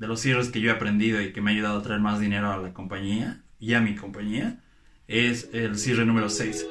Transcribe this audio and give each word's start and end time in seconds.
de 0.00 0.06
los 0.06 0.20
cierres 0.20 0.48
que 0.48 0.60
yo 0.60 0.70
he 0.70 0.74
aprendido 0.74 1.20
y 1.20 1.32
que 1.32 1.42
me 1.42 1.50
ha 1.50 1.54
ayudado 1.54 1.78
a 1.78 1.82
traer 1.82 2.00
más 2.00 2.18
dinero 2.20 2.50
a 2.50 2.56
la 2.56 2.72
compañía 2.72 3.42
y 3.60 3.74
a 3.74 3.80
mi 3.80 3.94
compañía 3.94 4.58
es 5.06 5.50
el 5.52 5.76
cierre 5.76 6.06
número 6.06 6.30
6. 6.30 6.66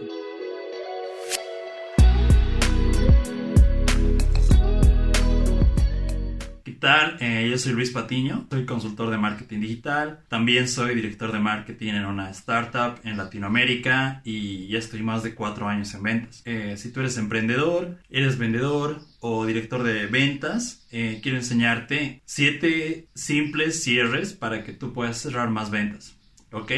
Eh, 7.20 7.48
yo 7.52 7.58
soy 7.60 7.74
Luis 7.74 7.92
Patiño, 7.92 8.48
soy 8.50 8.66
consultor 8.66 9.12
de 9.12 9.18
marketing 9.20 9.60
digital, 9.60 10.22
también 10.28 10.68
soy 10.68 10.96
director 10.96 11.32
de 11.32 11.38
marketing 11.38 11.94
en 11.94 12.06
una 12.06 12.32
startup 12.32 13.00
en 13.04 13.16
Latinoamérica 13.16 14.22
y 14.24 14.68
ya 14.70 14.80
estoy 14.80 15.04
más 15.04 15.22
de 15.22 15.36
cuatro 15.36 15.68
años 15.68 15.94
en 15.94 16.02
ventas. 16.02 16.42
Eh, 16.46 16.78
si 16.78 16.92
tú 16.92 17.02
eres 17.02 17.18
emprendedor, 17.18 18.00
eres 18.10 18.40
vendedor 18.40 19.02
o 19.20 19.46
director 19.46 19.84
de 19.84 20.08
ventas, 20.08 20.88
eh, 20.90 21.20
quiero 21.22 21.38
enseñarte 21.38 22.24
siete 22.26 23.08
simples 23.14 23.84
cierres 23.84 24.34
para 24.34 24.64
que 24.64 24.74
tú 24.74 24.92
puedas 24.92 25.18
cerrar 25.18 25.52
más 25.52 25.70
ventas. 25.70 26.18
¿Ok? 26.52 26.72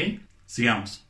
Sigamos. 0.44 1.08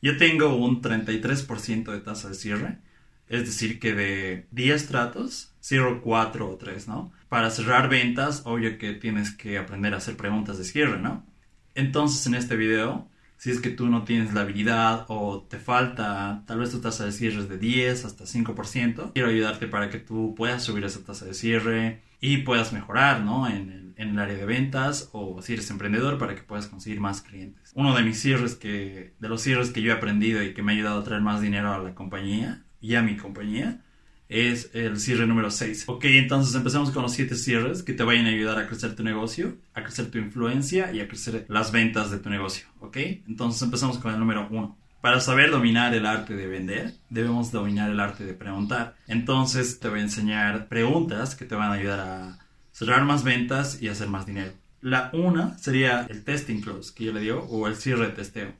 Yo 0.00 0.16
tengo 0.16 0.54
un 0.54 0.80
33% 0.80 1.90
de 1.90 2.00
tasa 2.00 2.28
de 2.28 2.34
cierre, 2.34 2.78
es 3.28 3.46
decir, 3.46 3.78
que 3.78 3.94
de 3.94 4.46
10 4.50 4.88
tratos, 4.88 5.54
cierro 5.60 6.02
4 6.02 6.48
o 6.48 6.56
3, 6.56 6.88
¿no? 6.88 7.12
para 7.34 7.50
cerrar 7.50 7.88
ventas, 7.88 8.42
obvio 8.44 8.78
que 8.78 8.92
tienes 8.92 9.32
que 9.32 9.58
aprender 9.58 9.92
a 9.92 9.96
hacer 9.96 10.16
preguntas 10.16 10.56
de 10.56 10.62
cierre, 10.62 11.00
¿no? 11.00 11.26
Entonces 11.74 12.24
en 12.28 12.36
este 12.36 12.54
video, 12.54 13.08
si 13.38 13.50
es 13.50 13.60
que 13.60 13.70
tú 13.70 13.88
no 13.88 14.04
tienes 14.04 14.32
la 14.34 14.42
habilidad 14.42 15.04
o 15.08 15.42
te 15.42 15.58
falta, 15.58 16.44
tal 16.46 16.60
vez 16.60 16.70
tu 16.70 16.80
tasa 16.80 17.06
de 17.06 17.10
cierre 17.10 17.40
es 17.40 17.48
de 17.48 17.58
10 17.58 18.04
hasta 18.04 18.22
5%, 18.22 19.14
quiero 19.14 19.28
ayudarte 19.28 19.66
para 19.66 19.90
que 19.90 19.98
tú 19.98 20.36
puedas 20.36 20.62
subir 20.62 20.84
esa 20.84 21.02
tasa 21.02 21.24
de 21.24 21.34
cierre 21.34 22.02
y 22.20 22.36
puedas 22.36 22.72
mejorar, 22.72 23.22
¿no? 23.22 23.48
En 23.48 23.68
el, 23.68 23.94
en 23.96 24.10
el 24.10 24.18
área 24.20 24.36
de 24.36 24.46
ventas 24.46 25.08
o 25.10 25.42
si 25.42 25.54
eres 25.54 25.68
emprendedor 25.70 26.18
para 26.18 26.36
que 26.36 26.42
puedas 26.42 26.68
conseguir 26.68 27.00
más 27.00 27.20
clientes. 27.20 27.72
Uno 27.74 27.96
de 27.96 28.04
mis 28.04 28.20
cierres 28.20 28.54
que, 28.54 29.14
de 29.18 29.28
los 29.28 29.42
cierres 29.42 29.70
que 29.70 29.82
yo 29.82 29.90
he 29.90 29.96
aprendido 29.96 30.40
y 30.40 30.54
que 30.54 30.62
me 30.62 30.70
ha 30.70 30.76
ayudado 30.76 31.00
a 31.00 31.04
traer 31.04 31.22
más 31.22 31.40
dinero 31.40 31.74
a 31.74 31.78
la 31.78 31.96
compañía 31.96 32.63
y 32.84 32.96
a 32.96 33.02
mi 33.02 33.16
compañía, 33.16 33.80
es 34.28 34.70
el 34.74 35.00
cierre 35.00 35.26
número 35.26 35.50
6. 35.50 35.84
Ok, 35.86 36.04
entonces 36.04 36.54
empezamos 36.54 36.90
con 36.90 37.02
los 37.02 37.12
7 37.12 37.34
cierres 37.34 37.82
que 37.82 37.94
te 37.94 38.02
vayan 38.02 38.26
a 38.26 38.28
ayudar 38.28 38.58
a 38.58 38.66
crecer 38.66 38.94
tu 38.94 39.02
negocio, 39.02 39.56
a 39.72 39.82
crecer 39.82 40.10
tu 40.10 40.18
influencia 40.18 40.92
y 40.92 41.00
a 41.00 41.08
crecer 41.08 41.46
las 41.48 41.72
ventas 41.72 42.10
de 42.10 42.18
tu 42.18 42.28
negocio. 42.28 42.66
Ok, 42.80 42.98
entonces 43.26 43.62
empezamos 43.62 43.96
con 43.98 44.12
el 44.12 44.20
número 44.20 44.48
1. 44.50 44.76
Para 45.00 45.20
saber 45.20 45.50
dominar 45.50 45.94
el 45.94 46.04
arte 46.04 46.36
de 46.36 46.46
vender, 46.46 46.94
debemos 47.08 47.50
dominar 47.52 47.90
el 47.90 48.00
arte 48.00 48.26
de 48.26 48.34
preguntar. 48.34 48.96
Entonces 49.08 49.80
te 49.80 49.88
voy 49.88 50.00
a 50.00 50.02
enseñar 50.02 50.68
preguntas 50.68 51.34
que 51.36 51.46
te 51.46 51.54
van 51.54 51.70
a 51.70 51.74
ayudar 51.74 52.00
a 52.00 52.38
cerrar 52.72 53.04
más 53.04 53.24
ventas 53.24 53.80
y 53.80 53.88
hacer 53.88 54.08
más 54.08 54.26
dinero. 54.26 54.52
La 54.82 55.08
una 55.14 55.56
sería 55.56 56.06
el 56.10 56.22
testing 56.22 56.60
close 56.60 56.92
que 56.94 57.04
yo 57.04 57.12
le 57.14 57.20
digo 57.20 57.46
o 57.48 57.66
el 57.66 57.76
cierre 57.76 58.08
de 58.08 58.12
testeo. 58.12 58.52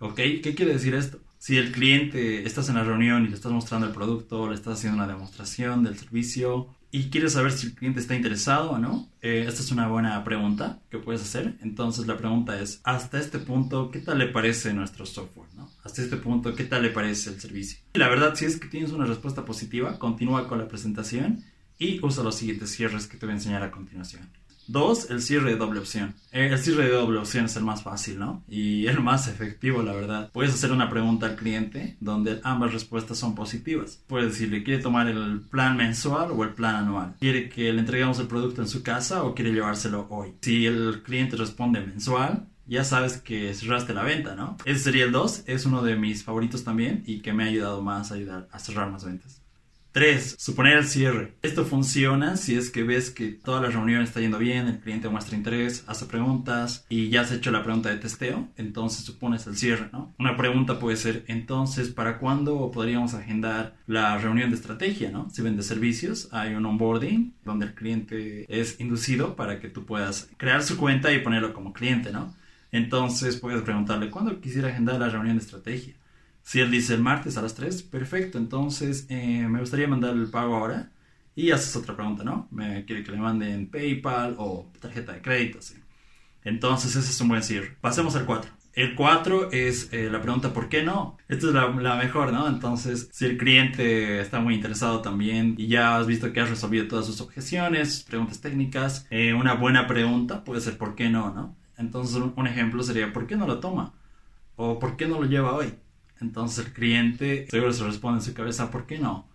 ¿Ok? 0.00 0.16
¿Qué 0.16 0.54
quiere 0.54 0.72
decir 0.72 0.94
esto? 0.94 1.20
si 1.44 1.58
el 1.58 1.72
cliente, 1.72 2.46
estás 2.46 2.70
en 2.70 2.76
la 2.76 2.84
reunión 2.84 3.26
y 3.26 3.28
le 3.28 3.34
estás 3.34 3.52
mostrando 3.52 3.86
el 3.86 3.92
producto, 3.92 4.48
le 4.48 4.54
estás 4.54 4.78
haciendo 4.78 4.96
una 4.96 5.06
demostración 5.06 5.84
del 5.84 5.98
servicio 5.98 6.74
y 6.90 7.10
quieres 7.10 7.34
saber 7.34 7.52
si 7.52 7.66
el 7.66 7.74
cliente 7.74 8.00
está 8.00 8.14
interesado 8.14 8.70
o 8.70 8.78
no, 8.78 9.10
eh, 9.20 9.44
esta 9.46 9.60
es 9.60 9.70
una 9.70 9.86
buena 9.88 10.24
pregunta 10.24 10.80
que 10.88 10.96
puedes 10.96 11.20
hacer. 11.20 11.58
Entonces 11.60 12.06
la 12.06 12.16
pregunta 12.16 12.58
es, 12.58 12.80
hasta 12.82 13.20
este 13.20 13.38
punto, 13.38 13.90
¿qué 13.90 13.98
tal 13.98 14.20
le 14.20 14.28
parece 14.28 14.72
nuestro 14.72 15.04
software? 15.04 15.50
¿no? 15.54 15.68
Hasta 15.82 16.00
este 16.00 16.16
punto, 16.16 16.54
¿qué 16.54 16.64
tal 16.64 16.80
le 16.80 16.88
parece 16.88 17.28
el 17.28 17.38
servicio? 17.42 17.78
Y 17.92 17.98
la 17.98 18.08
verdad, 18.08 18.34
si 18.36 18.46
es 18.46 18.56
que 18.56 18.68
tienes 18.68 18.92
una 18.92 19.04
respuesta 19.04 19.44
positiva, 19.44 19.98
continúa 19.98 20.48
con 20.48 20.56
la 20.56 20.66
presentación 20.66 21.44
y 21.78 22.02
usa 22.02 22.24
los 22.24 22.36
siguientes 22.36 22.70
cierres 22.70 23.06
que 23.06 23.18
te 23.18 23.26
voy 23.26 23.34
a 23.34 23.36
enseñar 23.36 23.62
a 23.62 23.70
continuación. 23.70 24.30
Dos, 24.66 25.10
el 25.10 25.20
cierre 25.20 25.50
de 25.50 25.56
doble 25.56 25.80
opción. 25.80 26.14
Eh, 26.32 26.48
el 26.50 26.58
cierre 26.58 26.84
de 26.84 26.92
doble 26.92 27.18
opción 27.18 27.44
es 27.44 27.56
el 27.56 27.64
más 27.64 27.82
fácil, 27.82 28.18
¿no? 28.18 28.42
Y 28.48 28.86
el 28.88 29.00
más 29.00 29.28
efectivo, 29.28 29.82
la 29.82 29.92
verdad. 29.92 30.30
Puedes 30.32 30.54
hacer 30.54 30.72
una 30.72 30.90
pregunta 30.90 31.26
al 31.26 31.36
cliente 31.36 31.96
donde 32.00 32.40
ambas 32.44 32.72
respuestas 32.72 33.18
son 33.18 33.34
positivas. 33.34 34.02
Puedes 34.06 34.32
decirle, 34.32 34.62
¿quiere 34.62 34.82
tomar 34.82 35.08
el 35.08 35.40
plan 35.40 35.76
mensual 35.76 36.30
o 36.30 36.44
el 36.44 36.54
plan 36.54 36.76
anual? 36.76 37.14
¿Quiere 37.20 37.48
que 37.48 37.72
le 37.72 37.80
entreguemos 37.80 38.18
el 38.18 38.26
producto 38.26 38.62
en 38.62 38.68
su 38.68 38.82
casa 38.82 39.24
o 39.24 39.34
quiere 39.34 39.52
llevárselo 39.52 40.06
hoy? 40.10 40.34
Si 40.40 40.66
el 40.66 41.02
cliente 41.02 41.36
responde 41.36 41.80
mensual, 41.80 42.46
ya 42.66 42.84
sabes 42.84 43.18
que 43.18 43.52
cerraste 43.54 43.92
la 43.92 44.02
venta, 44.02 44.34
¿no? 44.34 44.56
Ese 44.64 44.80
sería 44.80 45.04
el 45.04 45.12
2, 45.12 45.44
es 45.46 45.66
uno 45.66 45.82
de 45.82 45.96
mis 45.96 46.24
favoritos 46.24 46.64
también 46.64 47.02
y 47.06 47.20
que 47.20 47.32
me 47.32 47.44
ha 47.44 47.46
ayudado 47.46 47.82
más 47.82 48.10
a 48.10 48.14
ayudar 48.14 48.48
a 48.50 48.58
cerrar 48.58 48.90
más 48.90 49.04
ventas. 49.04 49.43
3. 49.94 50.34
Suponer 50.40 50.76
el 50.78 50.88
cierre. 50.88 51.34
Esto 51.42 51.64
funciona 51.64 52.36
si 52.36 52.56
es 52.56 52.70
que 52.70 52.82
ves 52.82 53.10
que 53.10 53.28
toda 53.28 53.60
la 53.60 53.68
reunión 53.68 54.02
está 54.02 54.18
yendo 54.18 54.38
bien, 54.38 54.66
el 54.66 54.80
cliente 54.80 55.08
muestra 55.08 55.36
interés, 55.36 55.84
hace 55.86 56.06
preguntas 56.06 56.84
y 56.88 57.10
ya 57.10 57.20
has 57.20 57.30
hecho 57.30 57.52
la 57.52 57.62
pregunta 57.62 57.90
de 57.90 57.98
testeo, 57.98 58.48
entonces 58.56 59.04
supones 59.04 59.46
el 59.46 59.56
cierre, 59.56 59.90
¿no? 59.92 60.12
Una 60.18 60.36
pregunta 60.36 60.80
puede 60.80 60.96
ser, 60.96 61.24
entonces, 61.28 61.90
¿para 61.90 62.18
cuándo 62.18 62.72
podríamos 62.72 63.14
agendar 63.14 63.76
la 63.86 64.18
reunión 64.18 64.50
de 64.50 64.56
estrategia, 64.56 65.12
¿no? 65.12 65.30
Si 65.30 65.42
vende 65.42 65.62
servicios, 65.62 66.28
hay 66.32 66.54
un 66.54 66.66
onboarding 66.66 67.32
donde 67.44 67.66
el 67.66 67.74
cliente 67.74 68.46
es 68.48 68.80
inducido 68.80 69.36
para 69.36 69.60
que 69.60 69.68
tú 69.68 69.86
puedas 69.86 70.28
crear 70.38 70.64
su 70.64 70.76
cuenta 70.76 71.12
y 71.12 71.20
ponerlo 71.20 71.54
como 71.54 71.72
cliente, 71.72 72.10
¿no? 72.10 72.34
Entonces 72.72 73.36
puedes 73.36 73.62
preguntarle, 73.62 74.10
¿cuándo 74.10 74.40
quisiera 74.40 74.70
agendar 74.70 74.98
la 74.98 75.08
reunión 75.08 75.36
de 75.36 75.44
estrategia? 75.44 75.94
Si 76.44 76.60
él 76.60 76.70
dice 76.70 76.94
el 76.94 77.00
martes 77.00 77.38
a 77.38 77.42
las 77.42 77.54
3, 77.54 77.82
perfecto. 77.84 78.38
Entonces, 78.38 79.06
eh, 79.08 79.46
me 79.48 79.60
gustaría 79.60 79.88
mandar 79.88 80.14
el 80.14 80.30
pago 80.30 80.56
ahora. 80.56 80.92
Y 81.34 81.50
haces 81.50 81.74
otra 81.74 81.96
pregunta, 81.96 82.22
¿no? 82.22 82.48
¿Me 82.52 82.84
quiere 82.84 83.02
que 83.02 83.10
le 83.12 83.18
manden 83.18 83.68
PayPal 83.68 84.36
o 84.38 84.70
tarjeta 84.78 85.12
de 85.14 85.22
crédito? 85.22 85.62
Sí. 85.62 85.74
Entonces, 86.44 86.94
ese 86.94 87.10
es 87.10 87.20
un 87.20 87.28
buen 87.28 87.42
cierre. 87.42 87.76
Pasemos 87.80 88.14
al 88.14 88.26
4. 88.26 88.50
El 88.74 88.94
4 88.94 89.52
es 89.52 89.88
eh, 89.92 90.08
la 90.10 90.20
pregunta 90.20 90.52
¿por 90.52 90.68
qué 90.68 90.82
no? 90.82 91.16
Esta 91.28 91.46
es 91.46 91.54
la, 91.54 91.96
mejor, 91.96 92.32
¿no? 92.32 92.46
Entonces, 92.48 93.08
si 93.12 93.24
el 93.24 93.38
cliente 93.38 94.20
está 94.20 94.40
muy 94.40 94.54
interesado 94.54 95.00
también 95.00 95.54
y 95.56 95.68
ya 95.68 95.96
has 95.96 96.06
visto 96.06 96.32
que 96.32 96.40
has 96.40 96.50
resolvido 96.50 96.88
todas 96.88 97.06
sus 97.06 97.20
objeciones, 97.20 98.02
preguntas 98.02 98.40
técnicas, 98.40 99.06
eh, 99.10 99.32
una 99.32 99.54
buena 99.54 99.86
pregunta 99.86 100.44
puede 100.44 100.60
ser 100.60 100.76
¿por 100.76 100.94
qué 100.96 101.08
no? 101.08 101.32
¿no? 101.32 101.56
Entonces, 101.78 102.20
un 102.36 102.46
ejemplo 102.46 102.82
sería 102.82 103.12
¿por 103.12 103.26
qué 103.26 103.36
no 103.36 103.46
lo 103.46 103.60
toma? 103.60 103.94
¿O 104.56 104.78
por 104.78 104.96
qué 104.96 105.06
no 105.06 105.20
lo 105.20 105.26
lleva 105.26 105.54
hoy? 105.54 105.74
Entonces 106.20 106.66
el 106.66 106.72
cliente 106.72 107.46
seguro 107.50 107.72
se 107.72 107.84
responde 107.84 108.20
en 108.20 108.24
su 108.24 108.34
cabeza, 108.34 108.70
¿por 108.70 108.86
qué 108.86 108.98
no? 108.98 109.26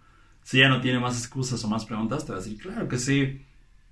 Si 0.44 0.58
ya 0.58 0.70
no 0.70 0.82
tiene 0.82 1.00
más 1.00 1.18
excusas 1.18 1.64
o 1.64 1.68
más 1.68 1.86
preguntas, 1.86 2.26
te 2.26 2.32
va 2.32 2.40
a 2.40 2.42
decir, 2.42 2.58
claro 2.58 2.88
que 2.88 2.98
sí. 2.98 3.42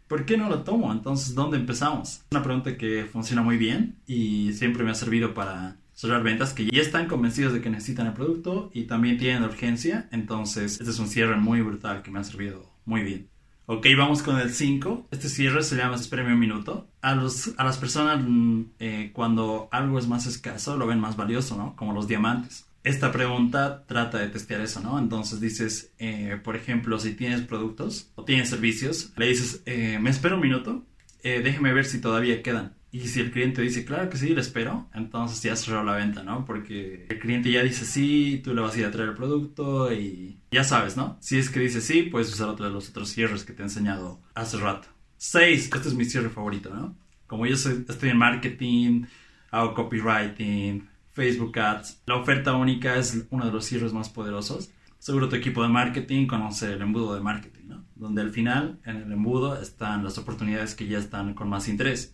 ¿Por 0.08 0.26
qué 0.26 0.38
no 0.38 0.50
lo 0.50 0.64
tomo? 0.64 0.92
Entonces, 0.92 1.36
¿dónde 1.36 1.58
empezamos? 1.58 2.22
Una 2.32 2.42
pregunta 2.42 2.78
que 2.78 3.06
funciona 3.06 3.42
muy 3.42 3.58
bien 3.58 3.98
y 4.08 4.54
siempre 4.54 4.84
me 4.84 4.92
ha 4.92 4.96
servido 4.96 5.34
para 5.34 5.76
cerrar 5.94 6.24
ventas 6.24 6.54
que 6.54 6.66
ya 6.66 6.82
están 6.82 7.08
convencidos 7.08 7.54
de 7.54 7.62
que 7.62 7.70
necesitan 7.70 8.08
el 8.08 8.14
producto 8.14 8.72
y 8.74 8.84
también 8.84 9.18
tienen 9.18 9.44
urgencia. 9.44 10.08
Entonces, 10.12 10.80
este 10.80 10.92
es 10.92 11.00
un 11.00 11.10
cierre 11.10 11.36
muy 11.36 11.62
brutal 11.62 12.04
que 12.04 12.12
me 12.12 12.20
ha 12.20 12.24
servido 12.24 12.72
muy 12.86 13.02
bien. 13.04 13.28
Ok, 13.66 13.86
vamos 13.98 14.24
con 14.24 14.40
el 14.40 14.54
5. 14.54 15.08
Este 15.12 15.28
cierre 15.28 15.62
se 15.62 15.76
llama 15.76 15.98
Premio 16.10 16.34
un 16.34 16.40
minuto. 16.40 16.88
A, 17.02 17.16
los, 17.16 17.54
a 17.58 17.66
las 17.66 17.78
personas, 17.78 18.24
mm, 18.26 18.62
eh, 18.80 19.12
cuando 19.14 19.68
algo 19.72 20.00
es 20.00 20.08
más 20.08 20.26
escaso, 20.26 20.78
lo 20.78 20.88
ven 20.88 21.02
más 21.02 21.18
valioso, 21.18 21.58
¿no? 21.58 21.76
Como 21.76 21.92
los 21.92 22.08
diamantes 22.08 22.67
esta 22.88 23.12
pregunta 23.12 23.86
trata 23.86 24.20
de 24.20 24.30
testear 24.30 24.62
eso, 24.62 24.80
¿no? 24.80 24.98
Entonces 24.98 25.40
dices, 25.42 25.94
eh, 26.00 26.40
por 26.44 26.56
ejemplo, 26.56 27.00
si 27.00 27.14
tienes 27.14 27.42
productos 27.42 28.12
o 28.16 28.24
tienes 28.24 28.50
servicios, 28.50 29.12
le 29.18 29.28
dices, 29.28 29.62
eh, 29.66 30.00
me 30.00 30.10
espero 30.10 30.36
un 30.36 30.42
minuto, 30.42 30.86
eh, 31.24 31.42
déjeme 31.44 31.74
ver 31.74 31.86
si 31.86 32.00
todavía 32.00 32.42
quedan. 32.42 32.76
Y 32.90 33.02
si 33.08 33.20
el 33.20 33.32
cliente 33.32 33.62
dice, 33.62 33.84
claro 33.84 34.10
que 34.10 34.18
sí, 34.18 34.30
le 34.34 34.40
espero, 34.40 34.90
entonces 34.94 35.44
ya 35.44 35.56
cerró 35.58 35.84
la 35.84 35.96
venta, 35.96 36.24
¿no? 36.24 36.46
Porque 36.46 37.06
el 37.10 37.20
cliente 37.20 37.52
ya 37.52 37.62
dice 37.62 37.86
sí, 37.86 38.42
tú 38.44 38.54
le 38.54 38.62
vas 38.62 38.76
a 38.76 38.80
ir 38.80 38.86
a 38.86 38.92
traer 38.92 39.10
el 39.10 39.16
producto 39.16 39.92
y 39.92 40.40
ya 40.52 40.64
sabes, 40.64 40.96
¿no? 40.96 41.18
Si 41.20 41.38
es 41.38 41.50
que 41.50 41.60
dice 41.60 41.82
sí, 41.82 42.04
puedes 42.04 42.32
usar 42.32 42.48
otro 42.48 42.66
de 42.66 42.72
los 42.72 42.90
otros 42.90 43.10
cierres 43.10 43.44
que 43.44 43.54
te 43.54 43.62
he 43.62 43.66
enseñado 43.66 44.22
hace 44.34 44.58
rato. 44.58 44.88
6. 45.18 45.72
Este 45.74 45.88
es 45.90 45.94
mi 45.96 46.06
cierre 46.06 46.30
favorito, 46.30 46.74
¿no? 46.74 46.96
Como 47.28 47.46
yo 47.46 47.56
estoy 47.56 48.10
en 48.10 48.18
marketing, 48.18 49.04
hago 49.52 49.74
copywriting, 49.74 50.88
Facebook 51.18 51.58
Ads. 51.58 52.04
La 52.06 52.16
oferta 52.16 52.54
única 52.54 52.96
es 52.96 53.26
uno 53.32 53.48
de 53.48 53.52
los 53.52 53.66
cierres 53.66 53.92
más 53.92 54.08
poderosos. 54.08 54.70
Seguro 55.00 55.28
tu 55.28 55.36
equipo 55.36 55.64
de 55.64 55.70
marketing 55.70 56.28
conoce 56.28 56.74
el 56.74 56.82
embudo 56.84 57.16
de 57.16 57.22
marketing, 57.22 57.70
¿no? 57.70 57.86
Donde 57.96 58.22
al 58.22 58.30
final, 58.30 58.80
en 58.86 58.98
el 58.98 59.12
embudo, 59.12 59.60
están 59.60 60.04
las 60.04 60.20
oportunidades 60.20 60.76
que 60.76 60.88
ya 60.88 61.00
están 61.00 61.34
con 61.34 61.50
más 61.50 61.70
interés. 61.70 62.14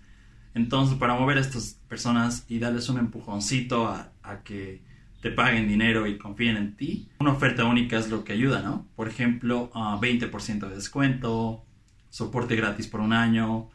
Entonces, 0.53 0.97
para 0.97 1.15
mover 1.15 1.37
a 1.37 1.41
estas 1.41 1.81
personas 1.89 2.45
y 2.47 2.59
darles 2.59 2.87
un 2.87 2.97
empujoncito 2.97 3.87
a, 3.87 4.13
que 4.45 4.81
te 5.21 5.31
paguen 5.31 5.67
dinero 5.67 6.07
y 6.07 6.17
confíen 6.17 6.55
en 6.55 6.77
ti, 6.77 7.09
una 7.19 7.33
oferta 7.33 7.65
única 7.65 7.99
es 7.99 8.09
lo 8.09 8.23
que 8.23 8.31
ayuda, 8.31 8.61
¿no? 8.61 8.87
Por 8.95 9.09
ejemplo, 9.09 9.69
20% 9.73 10.69
de 10.69 10.75
descuento, 10.75 11.65
soporte 12.09 12.55
gratis 12.55 12.87
por 12.87 13.01
un 13.01 13.11
año, 13.11 13.69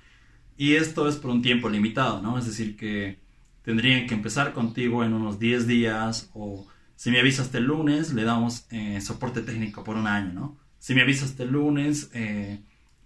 y 0.56 0.76
esto 0.76 1.06
es 1.06 1.16
por 1.16 1.30
un 1.30 1.42
tiempo 1.42 1.68
limitado, 1.68 2.22
¿no? 2.22 2.38
Es 2.38 2.46
decir, 2.46 2.78
que 2.78 3.27
tendrían 3.68 4.06
que 4.06 4.14
empezar 4.14 4.54
contigo 4.54 5.04
en 5.04 5.12
unos 5.12 5.38
10 5.38 5.66
días 5.66 6.30
o 6.32 6.66
si 6.96 7.10
me 7.10 7.20
avisas 7.20 7.54
el 7.54 7.64
lunes, 7.64 8.14
le 8.14 8.24
damos 8.24 8.64
eh, 8.70 8.98
soporte 9.02 9.42
técnico 9.42 9.84
por 9.84 9.94
un 9.96 10.06
año, 10.06 10.32
¿no? 10.32 10.58
Si 10.78 10.94
me 10.94 11.02
avisas 11.02 11.38
el 11.38 11.50
lunes, 11.50 12.10
eh, 12.14 12.60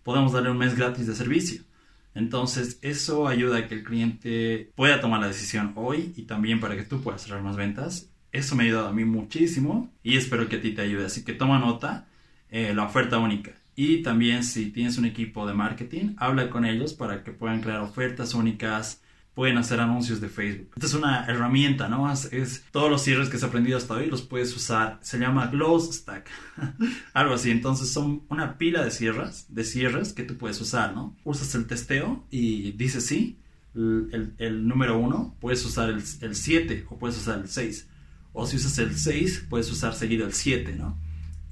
podemos 0.05 0.31
darle 0.31 0.53
un 0.53 0.59
mes 0.59 0.77
gratis 0.77 1.09
de 1.09 1.17
servicio. 1.17 1.63
Entonces, 2.15 2.79
eso 2.81 3.27
ayuda 3.27 3.59
a 3.59 3.67
que 3.67 3.75
el 3.75 3.83
cliente 3.83 4.71
pueda 4.77 5.01
tomar 5.01 5.21
la 5.21 5.27
decisión 5.27 5.73
hoy 5.75 6.13
y 6.17 6.23
también 6.27 6.61
para 6.61 6.77
que 6.77 6.85
tú 6.85 7.03
puedas 7.03 7.23
cerrar 7.23 7.43
más 7.43 7.57
ventas. 7.57 8.09
Eso 8.31 8.55
me 8.55 8.63
ha 8.63 8.67
ayudado 8.67 8.87
a 8.87 8.93
mí 8.93 9.05
muchísimo 9.05 9.91
y 10.05 10.17
espero 10.17 10.49
que 10.49 10.57
a 10.57 10.61
ti 10.61 10.71
te 10.71 10.83
ayude. 10.83 11.07
Así 11.07 11.25
que 11.25 11.33
toma 11.33 11.59
nota, 11.59 12.07
eh, 12.51 12.73
la 12.73 12.85
oferta 12.85 13.19
única. 13.19 13.51
Y 13.75 14.03
también 14.05 14.45
si 14.45 14.71
tienes 14.71 14.97
un 14.97 15.07
equipo 15.07 15.45
de 15.45 15.55
marketing, 15.55 16.15
habla 16.19 16.51
con 16.51 16.65
ellos 16.65 16.95
para 16.95 17.25
que 17.25 17.33
puedan 17.33 17.63
crear 17.63 17.81
ofertas 17.81 18.33
únicas, 18.35 19.03
pueden 19.35 19.57
hacer 19.57 19.81
anuncios 19.81 20.21
de 20.21 20.29
Facebook. 20.29 20.71
Esta 20.75 20.87
es 20.87 20.95
una 20.95 21.25
herramienta, 21.27 21.89
¿no? 21.89 22.11
Es, 22.13 22.65
todos 22.71 22.91
los 22.91 23.03
cierres 23.03 23.29
que 23.29 23.37
has 23.37 23.45
aprendido 23.45 23.79
hasta 23.79 23.95
hoy 23.95 24.07
los 24.07 24.23
puedes 24.23 24.55
usar. 24.55 24.99
Se 25.03 25.19
llama 25.19 25.51
Close 25.51 25.93
Stack. 25.93 26.29
Algo 27.15 27.35
así. 27.35 27.51
Entonces 27.51 27.91
son 27.91 28.25
una 28.29 28.59
pila 28.59 28.85
de 28.85 28.91
cierres, 28.91 29.47
de 29.49 29.65
cierres 29.65 30.13
que 30.13 30.25
tú 30.25 30.37
puedes 30.37 30.61
usar, 30.61 30.95
¿no? 30.95 31.17
Usas 31.25 31.55
el 31.55 31.67
testeo 31.67 32.27
y 32.31 32.73
dices 32.73 33.07
sí, 33.07 33.39
el, 33.75 34.69
número 34.69 34.99
1, 34.99 35.37
puedes 35.41 35.65
usar 35.65 35.89
el 35.89 36.37
7 36.37 36.87
o 36.91 36.99
puedes 36.99 37.17
usar 37.17 37.39
el 37.39 37.49
6. 37.49 37.89
O 38.35 38.47
si 38.47 38.57
usas 38.57 38.79
el 38.79 38.97
6, 38.97 39.47
puedes 39.49 39.71
usar 39.71 39.95
seguido 39.95 40.27
el 40.27 40.33
7, 40.33 40.75
¿no? 40.77 40.99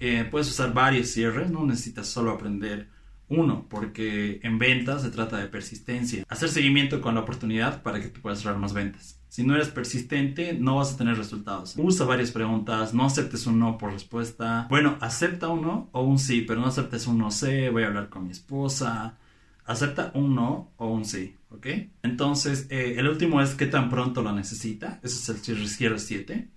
Eh, 0.01 0.27
puedes 0.31 0.49
usar 0.49 0.73
varios 0.73 1.09
cierres, 1.09 1.51
no 1.51 1.67
necesitas 1.67 2.09
solo 2.09 2.31
aprender 2.31 2.89
uno, 3.31 3.67
porque 3.71 4.41
en 4.43 4.59
ventas 4.59 5.03
se 5.03 5.11
trata 5.11 5.39
de 5.39 5.47
persistencia. 5.47 6.25
Hacer 6.29 6.49
seguimiento 6.49 7.01
con 7.01 7.15
la 7.15 7.21
oportunidad 7.21 7.83
para 7.83 8.01
que 8.01 8.09
te 8.09 8.21
puedas 8.21 8.41
cerrar 8.41 8.59
más 8.59 8.73
ventas. 8.73 9.21
Si 9.29 9.45
no 9.45 9.55
eres 9.55 9.69
persistente, 9.69 10.55
no 10.55 10.77
vas 10.77 10.93
a 10.93 10.97
tener 10.97 11.17
resultados. 11.17 11.77
Usa 11.79 12.05
varias 12.05 12.33
preguntas, 12.33 12.93
no 12.93 13.07
aceptes 13.07 13.47
un 13.47 13.61
no 13.61 13.79
por 13.79 13.93
respuesta. 13.93 14.67
Bueno, 14.69 14.99
acepta 15.01 15.49
un 15.49 15.63
no 15.63 15.89
o 15.93 16.03
un 16.03 16.19
sí, 16.19 16.43
pero 16.43 16.61
no 16.61 16.67
aceptes 16.67 17.07
un 17.07 17.19
no 17.19 17.31
sé, 17.31 17.71
voy 17.71 17.85
a 17.85 17.87
hablar 17.87 18.09
con 18.09 18.25
mi 18.25 18.33
esposa. 18.33 19.17
Acepta 19.65 20.11
un 20.15 20.35
no 20.35 20.73
o 20.77 20.89
un 20.89 21.05
sí, 21.05 21.37
¿ok? 21.51 21.67
Entonces, 22.03 22.67
eh, 22.71 22.97
el 22.99 23.07
último 23.07 23.41
es 23.41 23.55
qué 23.55 23.67
tan 23.67 23.89
pronto 23.89 24.23
lo 24.23 24.33
necesita. 24.33 24.99
Ese 25.05 25.33
es 25.33 25.49
el 25.49 25.69
cierre 25.69 26.01
7. 26.01 26.49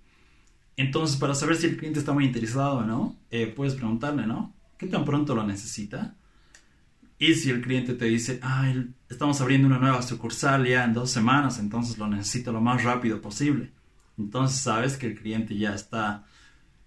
Entonces, 0.76 1.16
para 1.16 1.36
saber 1.36 1.54
si 1.54 1.68
el 1.68 1.76
cliente 1.76 2.00
está 2.00 2.12
muy 2.12 2.24
interesado 2.24 2.78
o 2.78 2.82
no, 2.82 3.16
eh, 3.30 3.46
puedes 3.46 3.74
preguntarle, 3.74 4.26
¿no? 4.26 4.52
¿Qué 4.76 4.88
tan 4.88 5.04
pronto 5.04 5.36
lo 5.36 5.46
necesita? 5.46 6.16
Y 7.18 7.34
si 7.34 7.50
el 7.50 7.60
cliente 7.60 7.94
te 7.94 8.06
dice, 8.06 8.40
ah, 8.42 8.72
estamos 9.08 9.40
abriendo 9.40 9.68
una 9.68 9.78
nueva 9.78 10.02
sucursal 10.02 10.66
ya 10.66 10.84
en 10.84 10.92
dos 10.92 11.10
semanas, 11.10 11.58
entonces 11.58 11.98
lo 11.98 12.08
necesito 12.08 12.52
lo 12.52 12.60
más 12.60 12.82
rápido 12.82 13.20
posible. 13.20 13.70
Entonces 14.18 14.60
sabes 14.60 14.96
que 14.96 15.06
el 15.06 15.18
cliente 15.18 15.56
ya 15.56 15.74
está 15.74 16.24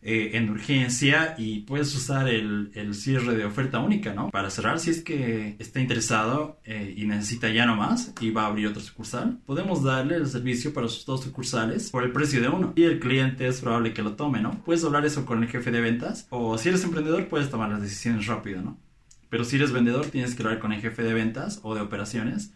eh, 0.02 0.38
en 0.38 0.50
urgencia 0.50 1.34
y 1.38 1.62
puedes 1.62 1.94
usar 1.96 2.30
el, 2.30 2.72
cierre 2.94 3.36
de 3.36 3.46
oferta 3.46 3.80
única, 3.80 4.14
¿no? 4.14 4.30
Para 4.30 4.50
cerrar, 4.50 4.80
si 4.80 4.92
es 4.92 5.02
que 5.02 5.56
está 5.60 5.80
interesado 5.80 6.60
eh, 6.66 6.94
y 6.96 7.06
necesita 7.06 7.50
ya 7.50 7.66
no 7.66 7.76
más 7.76 8.14
y 8.22 8.30
va 8.30 8.44
a 8.44 8.48
abrir 8.48 8.68
otra 8.68 8.82
sucursal, 8.82 9.40
podemos 9.46 9.84
darle 9.84 10.16
el 10.16 10.28
servicio 10.28 10.72
para 10.74 10.88
sus 10.88 11.06
dos 11.06 11.24
sucursales 11.24 11.90
por 11.90 12.04
el 12.04 12.12
precio 12.12 12.40
de 12.42 12.48
uno. 12.48 12.74
Y 12.76 12.84
el 12.84 13.00
cliente 13.00 13.48
es 13.48 13.60
probable 13.60 13.94
que 13.94 14.04
lo 14.04 14.14
tome, 14.16 14.40
¿no? 14.40 14.52
Puedes 14.64 14.84
hablar 14.84 15.06
eso 15.06 15.26
con 15.26 15.42
el 15.44 15.50
jefe 15.50 15.72
de 15.72 15.82
ventas 15.82 16.28
o 16.30 16.58
si 16.58 16.70
eres 16.70 16.84
emprendedor 16.84 17.28
puedes 17.28 17.50
tomar 17.50 17.70
las 17.70 17.82
decisiones 17.82 18.28
rápido, 18.28 18.62
¿no? 18.62 18.78
Pero 19.30 19.44
si 19.44 19.58
eres 19.58 19.72
vendedor, 19.72 20.08
tienes 20.08 20.36
que 20.36 20.44
hablar 20.44 20.60
con 20.60 20.72
el 20.72 20.82
jefe 20.82 21.04
de 21.04 21.14
ventas 21.14 21.60
o 21.64 21.76
de 21.76 21.82
operaciones 21.82 22.54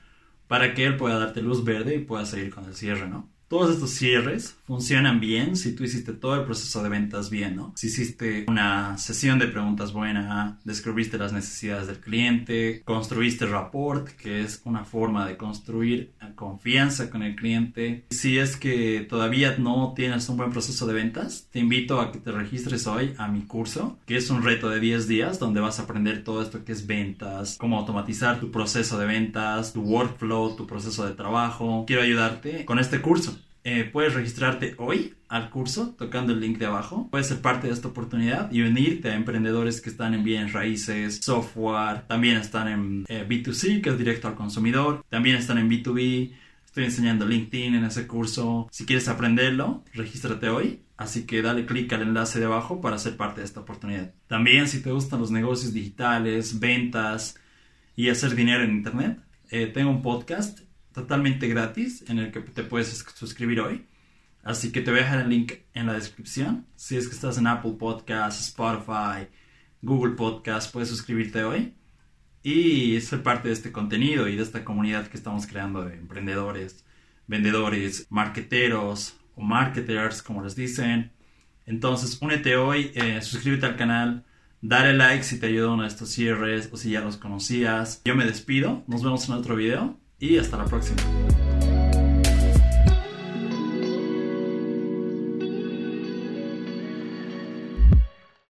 para 0.47 0.73
que 0.73 0.85
él 0.85 0.97
pueda 0.97 1.17
darte 1.17 1.41
luz 1.41 1.63
verde 1.63 1.95
y 1.95 1.99
pueda 1.99 2.25
seguir 2.25 2.53
con 2.53 2.65
el 2.65 2.75
cierre, 2.75 3.07
¿no? 3.07 3.29
Todos 3.47 3.73
estos 3.73 3.91
cierres 3.91 4.55
funcionan 4.71 5.19
bien 5.19 5.57
si 5.57 5.75
tú 5.75 5.83
hiciste 5.83 6.13
todo 6.13 6.33
el 6.35 6.45
proceso 6.45 6.81
de 6.81 6.87
ventas 6.87 7.29
bien, 7.29 7.57
¿no? 7.57 7.73
Si 7.75 7.87
hiciste 7.87 8.45
una 8.47 8.97
sesión 8.97 9.37
de 9.37 9.47
preguntas 9.47 9.91
buena, 9.91 10.59
descubriste 10.63 11.17
las 11.17 11.33
necesidades 11.33 11.87
del 11.87 11.99
cliente, 11.99 12.81
construiste 12.85 13.45
rapport, 13.45 14.07
que 14.07 14.39
es 14.39 14.61
una 14.63 14.85
forma 14.85 15.27
de 15.27 15.35
construir 15.35 16.13
confianza 16.35 17.09
con 17.09 17.21
el 17.21 17.35
cliente. 17.35 18.05
Si 18.11 18.37
es 18.37 18.55
que 18.55 19.05
todavía 19.09 19.57
no 19.57 19.91
tienes 19.93 20.29
un 20.29 20.37
buen 20.37 20.51
proceso 20.51 20.87
de 20.87 20.93
ventas, 20.93 21.49
te 21.51 21.59
invito 21.59 21.99
a 21.99 22.13
que 22.13 22.19
te 22.19 22.31
registres 22.31 22.87
hoy 22.87 23.13
a 23.17 23.27
mi 23.27 23.41
curso, 23.41 23.99
que 24.05 24.15
es 24.15 24.29
un 24.29 24.41
reto 24.41 24.69
de 24.69 24.79
10 24.79 25.05
días 25.09 25.37
donde 25.37 25.59
vas 25.59 25.79
a 25.79 25.83
aprender 25.83 26.23
todo 26.23 26.41
esto 26.41 26.63
que 26.63 26.71
es 26.71 26.87
ventas, 26.87 27.57
cómo 27.57 27.77
automatizar 27.77 28.39
tu 28.39 28.51
proceso 28.51 28.97
de 28.97 29.05
ventas, 29.05 29.73
tu 29.73 29.81
workflow, 29.81 30.55
tu 30.55 30.65
proceso 30.65 31.05
de 31.05 31.13
trabajo. 31.13 31.83
Quiero 31.85 32.03
ayudarte 32.03 32.63
con 32.63 32.79
este 32.79 33.01
curso. 33.01 33.37
Eh, 33.63 33.89
puedes 33.91 34.15
registrarte 34.15 34.73
hoy 34.77 35.13
al 35.27 35.49
curso 35.49 35.95
tocando 35.97 36.33
el 36.33 36.39
link 36.39 36.57
de 36.57 36.65
abajo. 36.65 37.07
Puedes 37.11 37.27
ser 37.27 37.41
parte 37.41 37.67
de 37.67 37.73
esta 37.73 37.89
oportunidad 37.89 38.51
y 38.51 38.61
unirte 38.61 39.09
a 39.09 39.15
emprendedores 39.15 39.81
que 39.81 39.89
están 39.89 40.13
en 40.13 40.23
bienes 40.23 40.53
raíces, 40.53 41.19
software, 41.21 42.07
también 42.07 42.37
están 42.37 42.67
en 42.67 43.05
eh, 43.07 43.25
B2C, 43.27 43.81
que 43.81 43.89
es 43.91 43.97
directo 43.97 44.27
al 44.27 44.35
consumidor, 44.35 45.05
también 45.09 45.35
están 45.35 45.57
en 45.57 45.69
B2B. 45.69 46.33
Estoy 46.65 46.85
enseñando 46.85 47.27
LinkedIn 47.27 47.75
en 47.75 47.83
ese 47.83 48.07
curso. 48.07 48.67
Si 48.71 48.85
quieres 48.85 49.07
aprenderlo, 49.09 49.83
regístrate 49.93 50.49
hoy. 50.49 50.81
Así 50.97 51.25
que 51.25 51.41
dale 51.41 51.65
clic 51.65 51.91
al 51.93 52.03
enlace 52.03 52.39
de 52.39 52.45
abajo 52.45 52.79
para 52.79 52.97
ser 52.97 53.17
parte 53.17 53.41
de 53.41 53.45
esta 53.45 53.59
oportunidad. 53.59 54.13
También 54.27 54.67
si 54.67 54.81
te 54.81 54.91
gustan 54.91 55.19
los 55.19 55.31
negocios 55.31 55.73
digitales, 55.73 56.59
ventas 56.59 57.35
y 57.95 58.09
hacer 58.09 58.35
dinero 58.35 58.63
en 58.63 58.71
Internet, 58.71 59.19
eh, 59.49 59.67
tengo 59.67 59.89
un 59.89 60.01
podcast 60.01 60.59
totalmente 60.93 61.47
gratis 61.47 62.03
en 62.09 62.19
el 62.19 62.31
que 62.31 62.41
te 62.41 62.63
puedes 62.63 63.05
suscribir 63.15 63.61
hoy. 63.61 63.85
Así 64.43 64.71
que 64.71 64.81
te 64.81 64.91
voy 64.91 65.01
a 65.01 65.03
dejar 65.03 65.21
el 65.21 65.29
link 65.29 65.53
en 65.73 65.85
la 65.85 65.93
descripción. 65.93 66.65
Si 66.75 66.97
es 66.97 67.07
que 67.07 67.13
estás 67.13 67.37
en 67.37 67.47
Apple 67.47 67.75
Podcasts, 67.77 68.47
Spotify, 68.47 69.27
Google 69.81 70.15
Podcasts, 70.15 70.71
puedes 70.71 70.89
suscribirte 70.89 71.43
hoy 71.43 71.75
y 72.43 72.99
ser 73.01 73.21
parte 73.21 73.49
de 73.49 73.53
este 73.53 73.71
contenido 73.71 74.27
y 74.27 74.35
de 74.35 74.41
esta 74.41 74.65
comunidad 74.65 75.07
que 75.07 75.17
estamos 75.17 75.45
creando 75.45 75.83
de 75.83 75.95
emprendedores, 75.95 76.85
vendedores, 77.27 78.07
marketeros 78.09 79.15
o 79.35 79.41
marketers, 79.41 80.23
como 80.23 80.43
les 80.43 80.55
dicen. 80.55 81.11
Entonces, 81.67 82.17
únete 82.19 82.55
hoy, 82.55 82.91
eh, 82.95 83.21
suscríbete 83.21 83.67
al 83.67 83.77
canal, 83.77 84.25
dale 84.61 84.93
like 84.93 85.23
si 85.23 85.39
te 85.39 85.47
ayudó 85.47 85.75
uno 85.75 85.83
de 85.83 85.89
estos 85.89 86.09
cierres 86.09 86.69
o 86.71 86.77
si 86.77 86.89
ya 86.91 87.01
los 87.01 87.17
conocías. 87.17 88.01
Yo 88.03 88.15
me 88.15 88.25
despido, 88.25 88.83
nos 88.87 89.03
vemos 89.03 89.29
en 89.29 89.35
otro 89.35 89.55
video 89.55 90.00
y 90.21 90.37
hasta 90.37 90.55
la 90.55 90.65
próxima. 90.65 91.01